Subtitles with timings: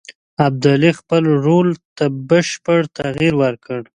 [0.47, 3.81] ابدالي خپل رول ته بشپړ تغییر ورکړ.